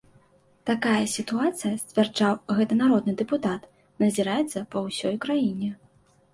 [0.69, 3.61] Такая сітуацыя, сцвярджаў гэты народны дэпутат,
[4.07, 5.75] назіраецца па ўсёй краіне.